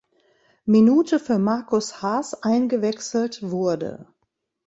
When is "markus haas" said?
1.37-2.33